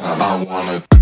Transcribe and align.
I 0.00 0.44
wanna 0.44 0.93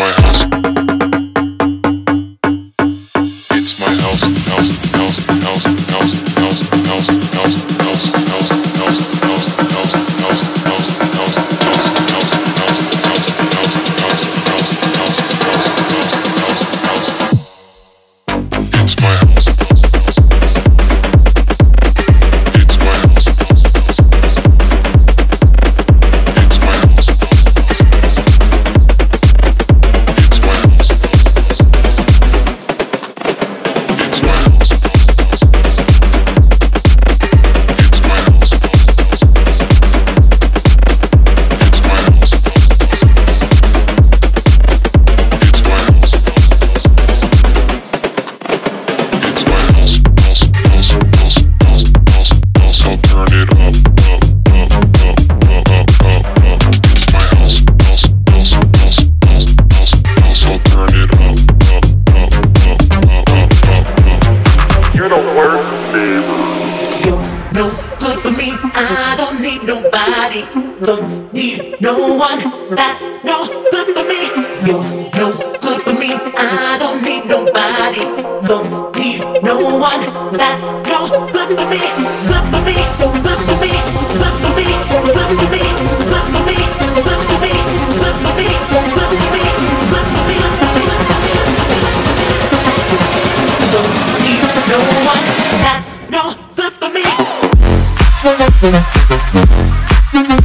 my 0.00 0.12
house. 0.12 0.69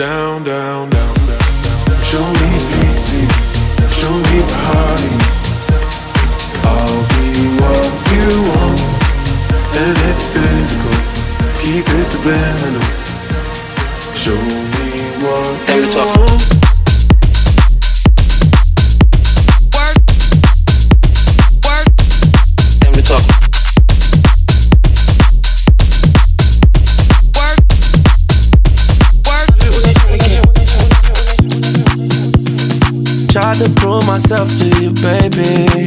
show 0.00 0.40
down, 0.42 0.88
party. 0.88 0.99
Myself 34.10 34.48
to 34.58 34.66
you, 34.82 34.90
baby. 35.06 35.86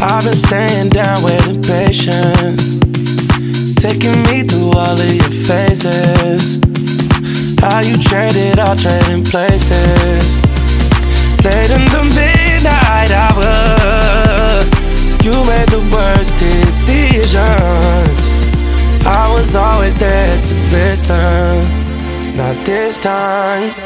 I've 0.00 0.24
been 0.24 0.34
staying 0.34 0.88
down, 0.88 1.22
waiting 1.22 1.60
patient. 1.60 2.56
Taking 3.76 4.22
me 4.28 4.44
through 4.48 4.72
all 4.72 4.96
of 4.96 5.14
your 5.20 5.34
phases. 5.44 6.58
How 7.60 7.80
you 7.80 7.98
traded, 7.98 8.58
all 8.58 8.76
trading 8.76 9.24
places. 9.24 10.24
Late 11.44 11.70
in 11.76 11.84
the 11.92 12.02
midnight 12.16 13.10
hour, 13.12 14.64
you 15.22 15.34
made 15.44 15.68
the 15.68 15.84
worst 15.92 16.32
decisions. 16.38 17.36
I 19.04 19.30
was 19.34 19.54
always 19.54 19.94
there 19.96 20.40
to 20.40 20.54
listen, 20.72 22.36
not 22.38 22.56
this 22.64 22.96
time. 22.96 23.85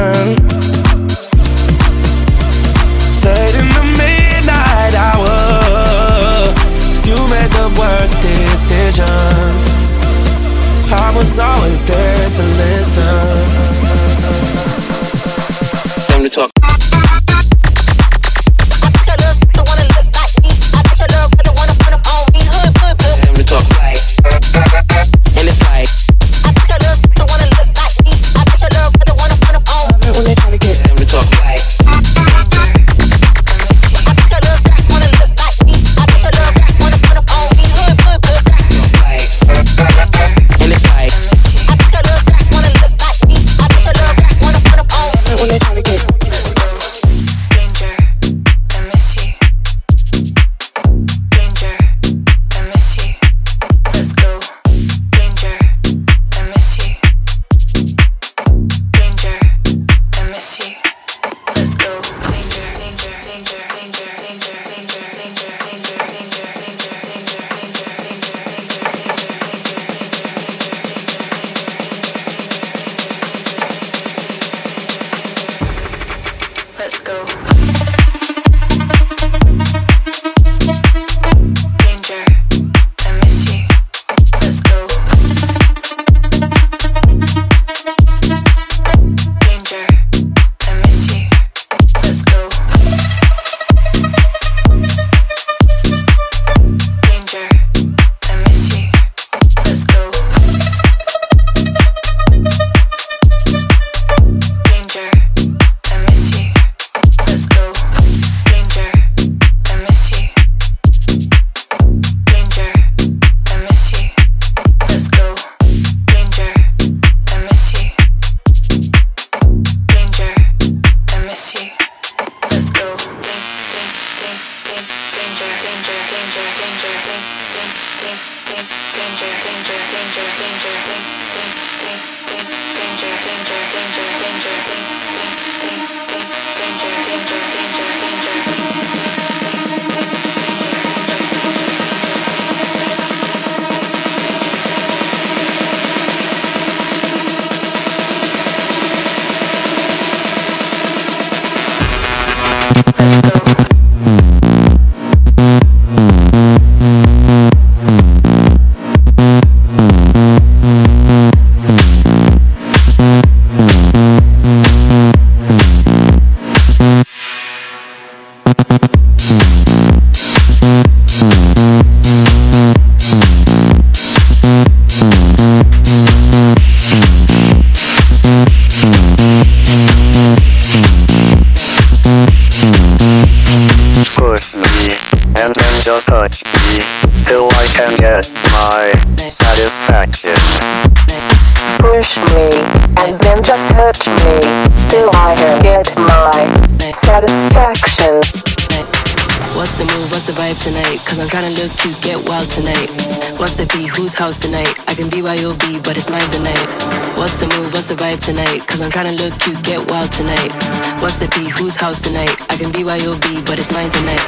Cause 208.81 208.89
I'm 208.89 208.97
trying 208.97 209.13
to 209.13 209.23
look 209.29 209.37
cute, 209.37 209.61
get 209.61 209.77
wild 209.93 210.09
tonight. 210.09 210.49
What's 210.97 211.13
the 211.21 211.29
beat? 211.37 211.53
Whose 211.53 211.77
house 211.77 212.01
tonight? 212.01 212.33
I 212.49 212.57
can 212.57 212.73
be 212.73 212.81
YOB, 212.81 213.45
but 213.45 213.61
it's 213.61 213.69
mine 213.69 213.93
tonight. 213.93 214.25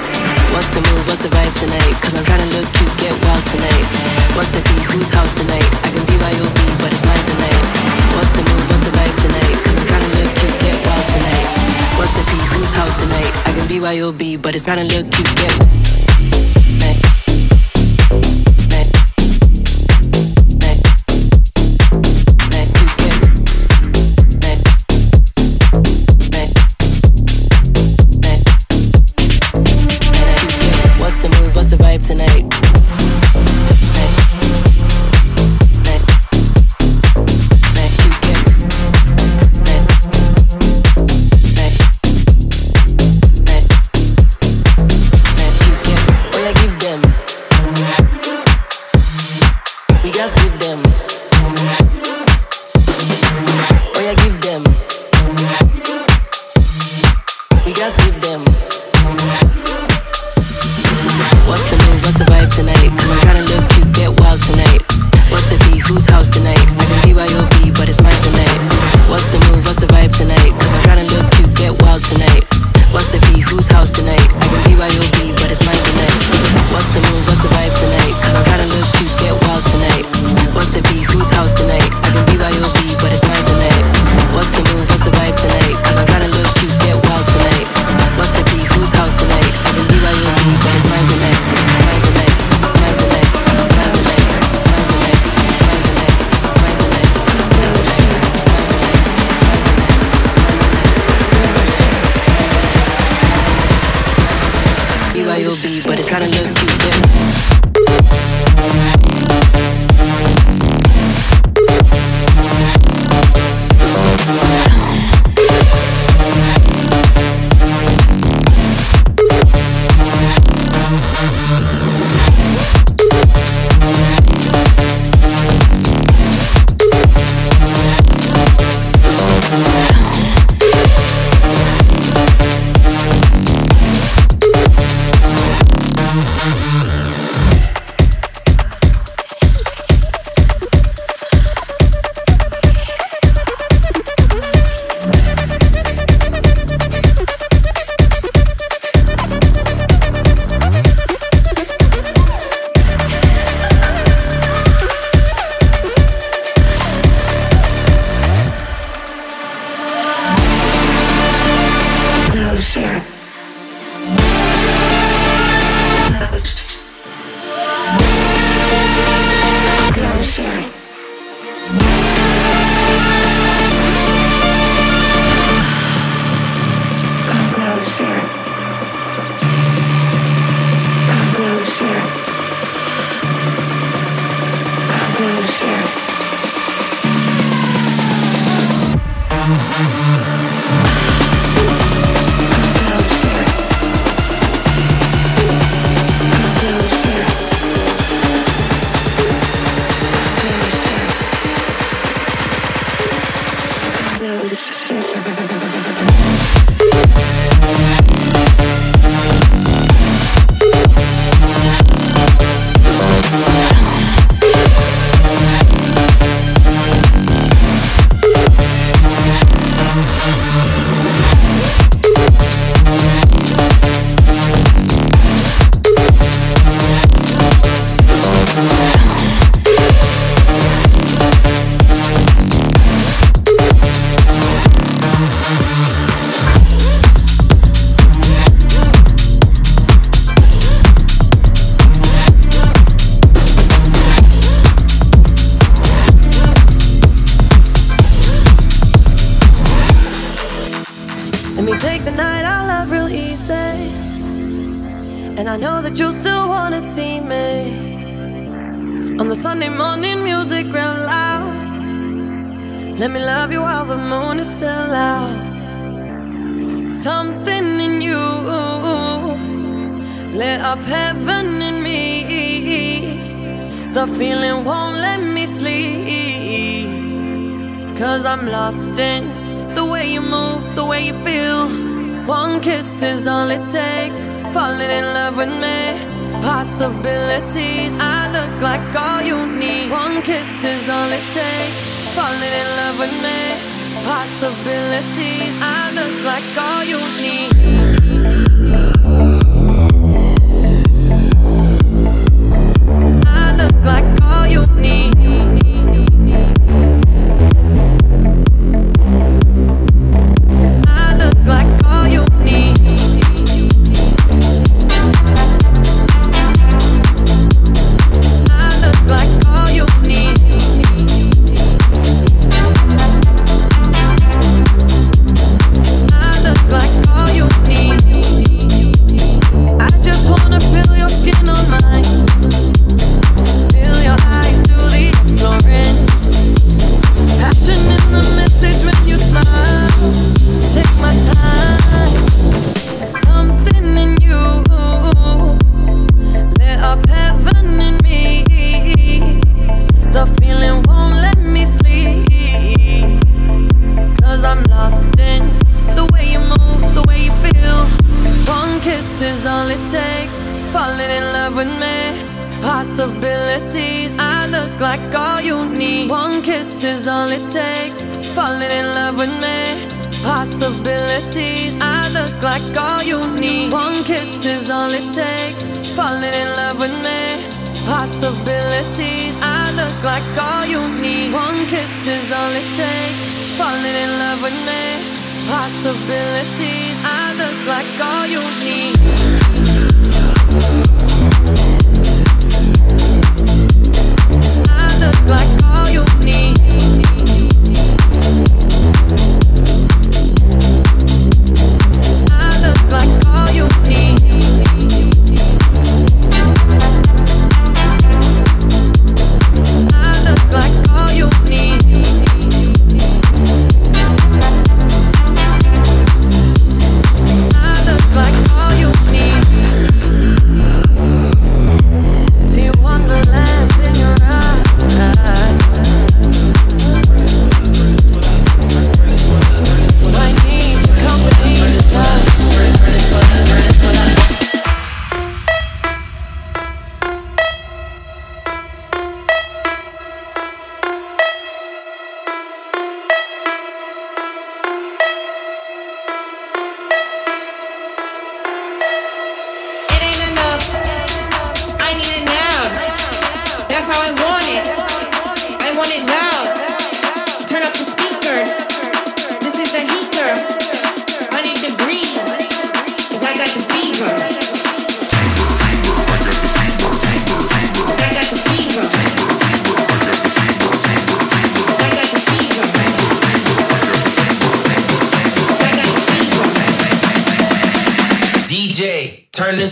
What's 0.53 0.69
the 0.77 0.81
move? 0.85 1.01
What's 1.09 1.25
the 1.25 1.33
vibe 1.33 1.57
tonight? 1.57 1.89
Cause 2.05 2.13
I'm 2.13 2.21
trying 2.21 2.45
to 2.45 2.49
look 2.53 2.69
cute, 2.69 2.93
get 3.01 3.17
wild 3.25 3.41
tonight. 3.49 3.85
What's 4.37 4.53
the 4.53 4.61
beat? 4.61 4.85
Whose 4.93 5.09
house 5.09 5.33
tonight? 5.41 5.65
I 5.81 5.89
can 5.89 6.05
be 6.05 6.21
YOB, 6.21 6.59
but 6.85 6.93
it's 6.93 7.01
mine 7.01 7.25
tonight. 7.33 7.61
What's 8.13 8.29
the 8.37 8.45
move? 8.45 8.65
What's 8.69 8.85
the 8.85 8.93
vibe 8.93 9.17
tonight? 9.25 9.57
Cause 9.65 9.73
I'm 9.73 9.87
trying 9.89 10.05
to 10.05 10.11
look 10.21 10.31
cute, 10.37 10.57
get 10.61 10.77
wild 10.85 11.07
tonight. 11.17 11.47
What's 11.97 12.13
the 12.13 12.23
beat? 12.29 12.45
Whose 12.53 12.73
house 12.77 12.95
tonight? 13.01 13.33
I 13.49 13.51
can 13.57 13.65
be 13.65 13.77
YOB, 13.81 14.37
but 14.37 14.53
it's 14.53 14.69
trying 14.69 14.85
to 14.85 14.89
look 14.93 15.09
cute, 15.09 15.33
get 15.33 16.32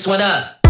this 0.02 0.08
one 0.08 0.20
up. 0.20 0.61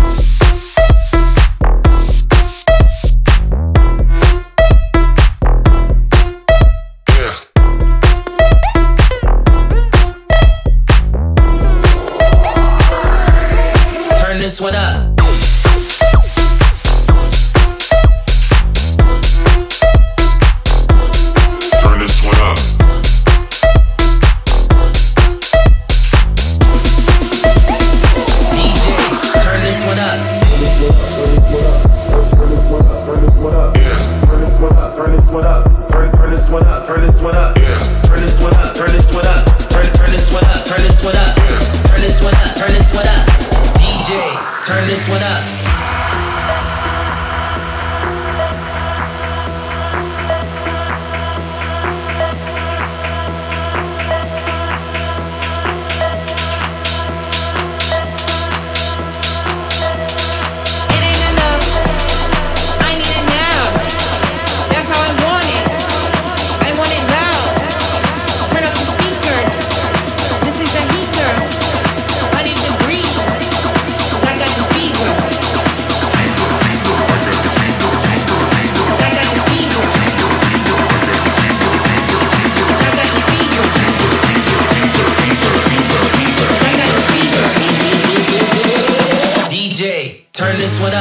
DJ, 90.62 90.68
turn 90.68 90.70
this 90.70 91.01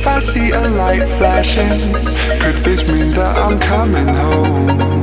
if 0.00 0.06
I 0.06 0.20
see 0.20 0.50
a 0.50 0.60
light 0.82 1.08
flashing? 1.18 1.92
Could 2.42 2.58
this 2.58 2.86
mean 2.86 3.10
that 3.18 3.36
I'm 3.36 3.58
coming 3.58 4.06
home? 4.22 5.02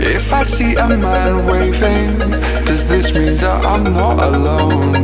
If 0.00 0.32
I 0.32 0.44
see 0.44 0.74
a 0.76 0.86
man 0.86 1.44
waving, 1.46 2.18
does 2.64 2.86
this 2.86 3.12
mean 3.14 3.36
that 3.38 3.58
I'm 3.72 3.84
not 3.98 4.16
alone? 4.30 4.94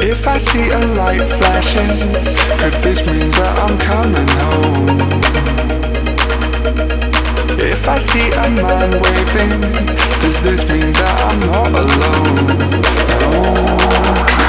If 0.00 0.28
I 0.28 0.38
see 0.38 0.66
a 0.70 0.82
light 1.00 1.26
flashing, 1.38 1.98
could 2.60 2.76
this 2.84 3.00
mean 3.04 3.30
that 3.38 3.54
I'm 3.64 3.76
coming 3.90 4.30
home? 4.42 4.98
If 7.72 7.88
I 7.88 7.98
see 7.98 8.28
a 8.44 8.48
man 8.62 8.90
waving, 9.02 9.60
does 10.22 10.38
this 10.46 10.62
mean 10.70 10.92
that 11.00 11.14
I'm 11.28 11.40
not 11.50 11.70
alone? 11.82 12.46
No. 13.22 14.43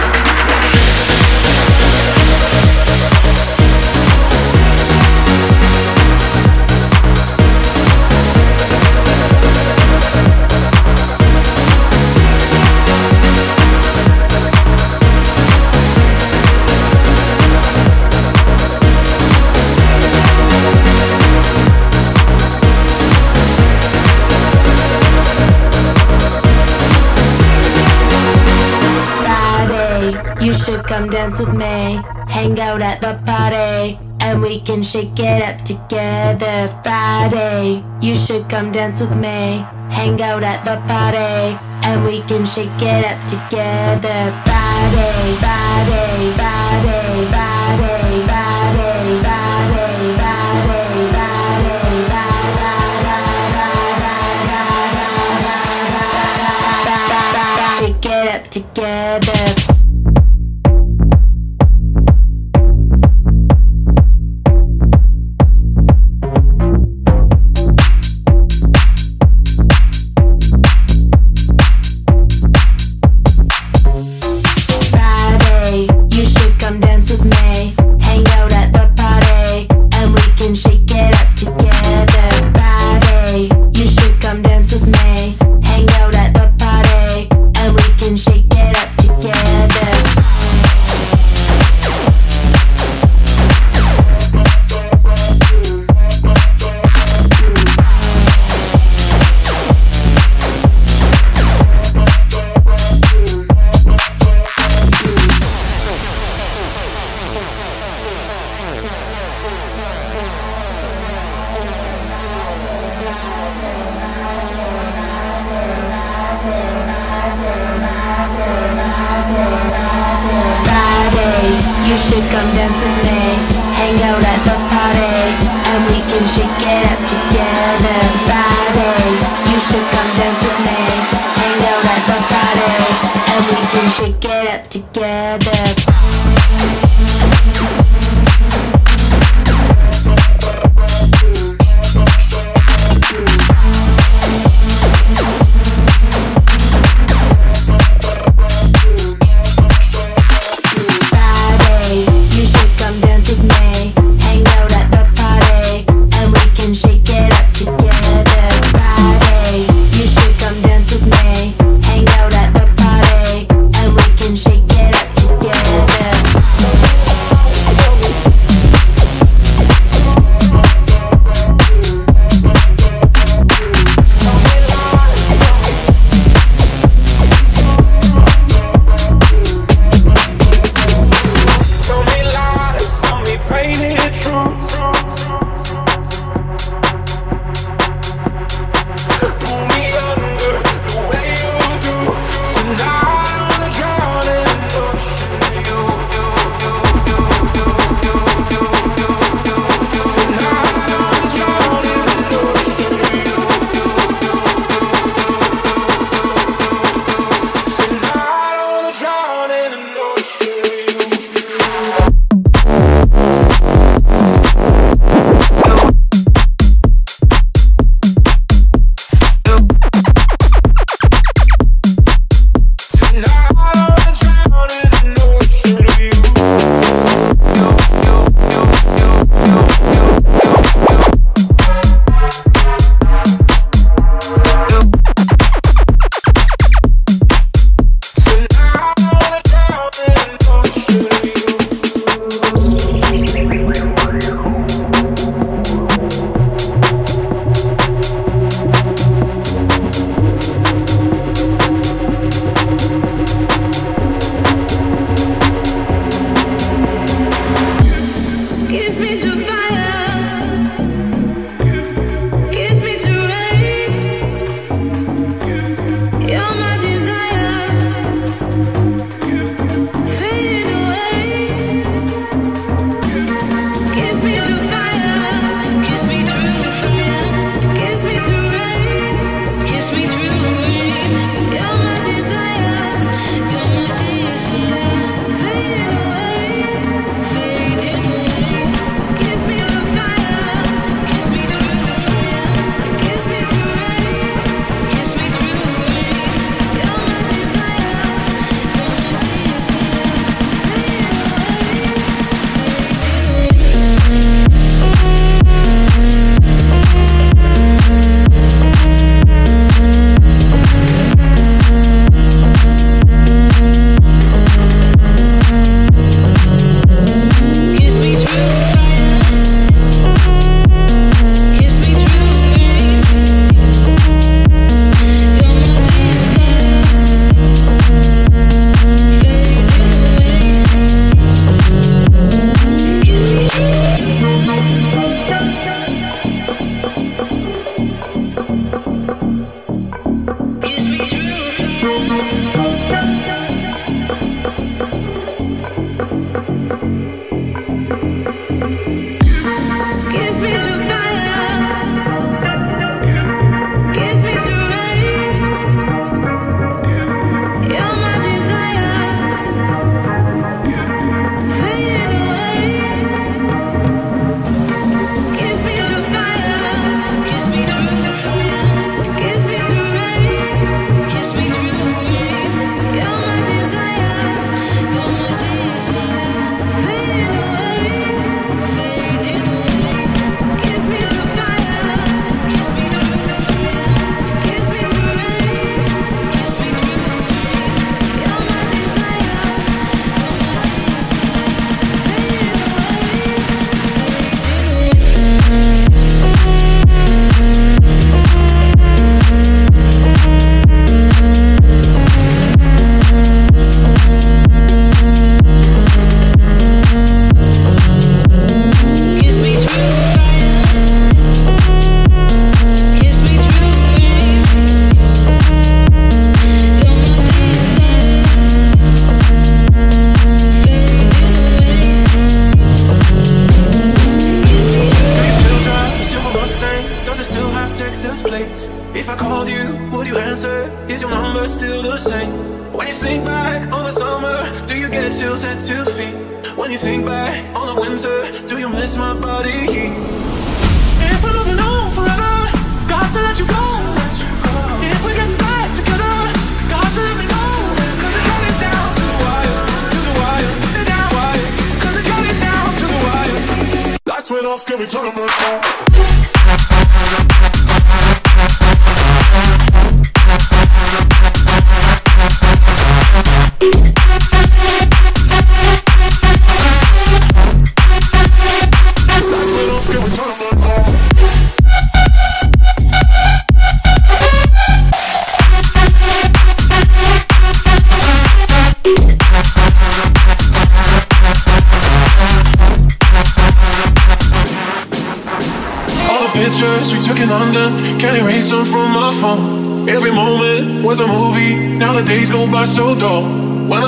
come 30.95 31.09
dance 31.09 31.39
with 31.39 31.53
me. 31.53 31.99
Hang 32.29 32.57
out 32.57 32.81
at 32.81 33.01
the 33.01 33.19
party, 33.25 33.99
and 34.21 34.41
we 34.41 34.61
can 34.61 34.81
shake 34.81 35.19
it 35.19 35.41
up 35.43 35.57
together 35.65 36.69
Friday. 36.83 37.83
You 38.01 38.15
should 38.15 38.47
come 38.49 38.71
dance 38.71 39.01
with 39.01 39.15
me. 39.17 39.65
Hang 39.91 40.21
out 40.21 40.43
at 40.43 40.63
the 40.63 40.77
party, 40.87 41.59
and 41.87 42.05
we 42.05 42.21
can 42.21 42.45
shake 42.45 42.81
it 42.93 43.03
up 43.11 43.19
together 43.27 44.21
Friday, 44.45 45.35
Friday, 45.43 46.31
Friday, 46.39 47.25
Friday. 47.27 47.94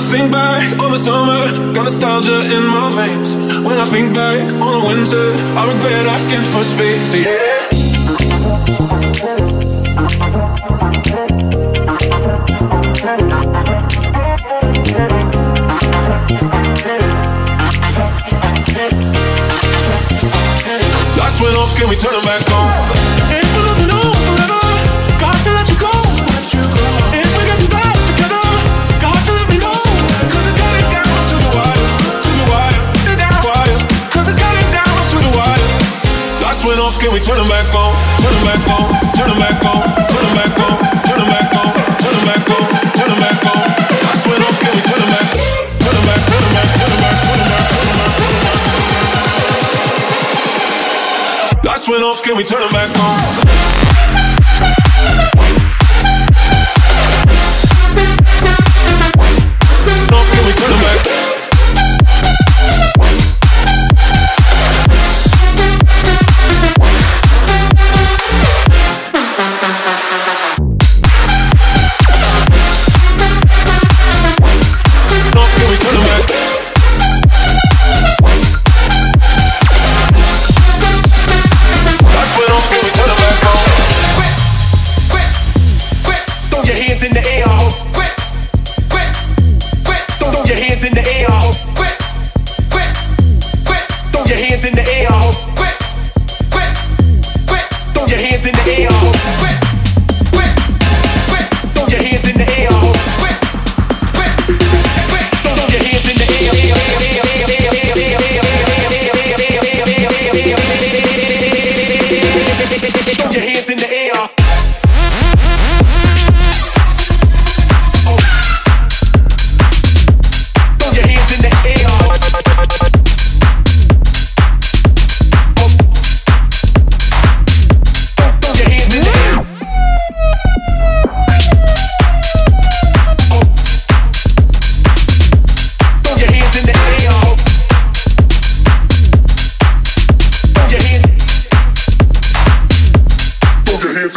think 0.08 0.32
back 0.32 0.64
on 0.80 0.90
the 0.90 0.96
summer, 0.96 1.52
got 1.74 1.84
nostalgia 1.84 2.40
in 2.56 2.64
my 2.64 2.88
veins. 2.88 3.36
When 3.60 3.76
I 3.76 3.84
think 3.84 4.14
back 4.14 4.40
on 4.54 4.72
the 4.80 4.84
winter, 4.88 5.26
I 5.52 5.66
regret 5.68 6.06
asking 6.06 6.44
for 6.48 6.64
space. 6.64 7.14
Yeah. 7.14 7.68
Lights 21.18 21.40
went 21.42 21.56
off, 21.56 21.76
can 21.76 21.88
we 21.88 21.96
turn 21.96 22.14
them 22.14 22.24
back 22.24 22.50
on? 22.52 22.67
off, 36.88 36.96
can 37.00 37.12
we 37.12 37.20
turn 37.20 37.36
them 37.36 37.48
back 37.52 37.68
on? 37.76 37.92
Turn 38.16 38.32
them 38.32 38.48
back 38.48 38.64
on, 38.72 38.88
turn 39.12 39.28
them 39.28 39.36
back 39.36 39.60
on, 39.60 39.84
turn 40.08 40.24
them 40.24 40.32
back 40.32 40.56
on, 40.56 40.80
turn 41.04 41.20
them 41.20 41.28
back 41.28 41.52
on, 41.52 41.68
turn 42.00 42.16
them 42.16 42.24
back 42.24 42.48
on, 42.48 42.64
turn 42.96 43.08
them 43.12 43.20
back 43.20 43.44
on. 43.44 43.60
I 44.08 44.16
off, 44.48 44.56
can 44.56 44.72
we 44.72 44.80
turn 44.80 44.96
them 44.96 45.12
back? 45.12 45.28
Turn 45.84 45.92
them 45.92 46.08
back, 46.08 46.24
turn 46.24 46.40
them 46.40 46.52
back, 46.56 46.68
turn 46.80 46.88
them 46.88 47.00
back, 47.04 47.16
turn 47.28 47.36
them 47.36 47.48
back, 47.52 47.68
turn 47.68 47.92
them 47.92 48.00
back, 48.00 48.16
turn 48.16 48.72
them 48.88 49.12
back. 51.52 51.64
Lights 51.64 51.88
went 51.88 52.02
off, 52.04 52.22
can 52.24 52.36
we 52.36 52.44
turn 52.44 52.60
them 52.60 52.72
back 52.72 52.88
on? 52.96 53.77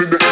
in 0.02 0.10
the 0.10 0.31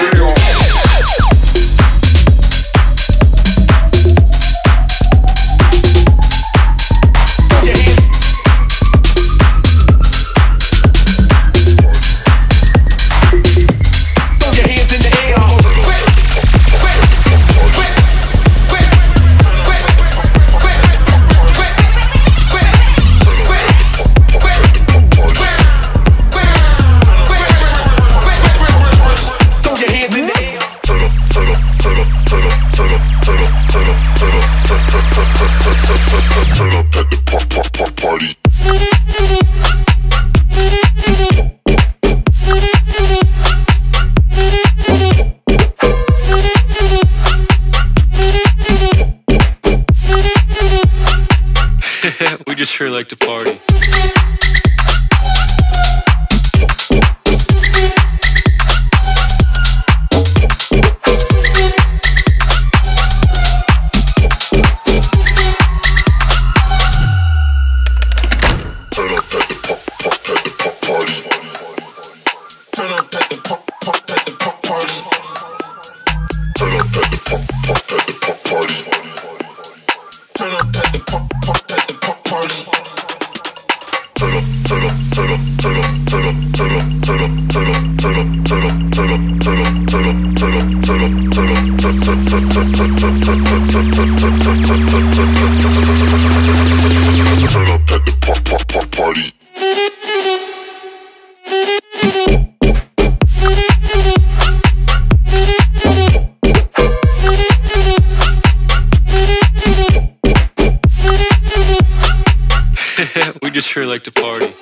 just 113.59 113.73
sure 113.73 113.85
like 113.85 114.03
to 114.03 114.11
party. 114.11 114.58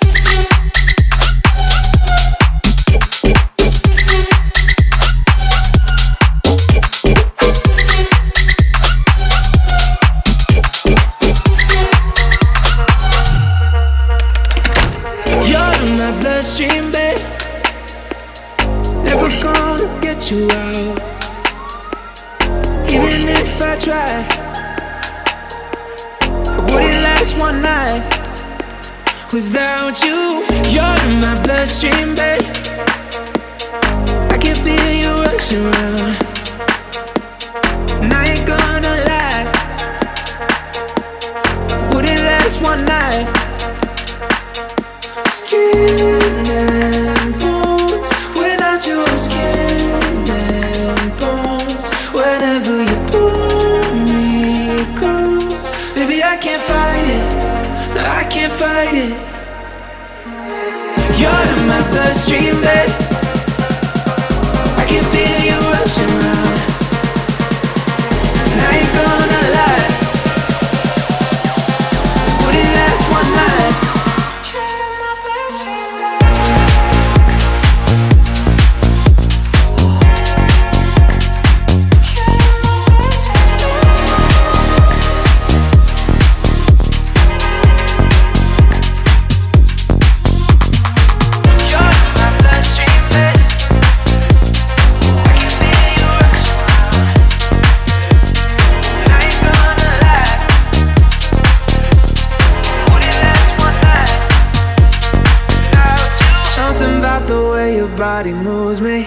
your 107.78 107.88
body 107.96 108.34
moves 108.34 108.82
me. 108.82 109.06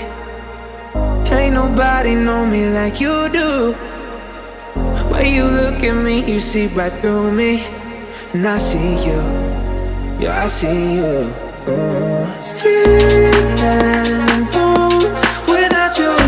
Ain't 1.36 1.54
nobody 1.54 2.14
know 2.14 2.46
me 2.46 2.66
like 2.66 3.00
you 3.00 3.28
do. 3.28 3.72
When 5.10 5.26
you 5.34 5.44
look 5.44 5.82
at 5.82 5.92
me, 5.92 6.14
you 6.32 6.38
see 6.38 6.68
right 6.68 6.92
through 7.00 7.32
me. 7.32 7.64
And 8.32 8.46
I 8.46 8.58
see 8.58 8.92
you. 9.06 9.20
Yeah, 10.22 10.44
I 10.44 10.46
see 10.46 10.94
you. 10.94 11.12
Mm. 11.66 12.40
Skin 12.40 13.58
and 13.58 14.48
bones 14.52 15.20
without 15.50 15.98
you. 15.98 16.19